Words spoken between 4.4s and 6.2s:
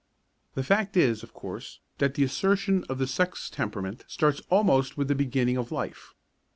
almost with the beginning of life.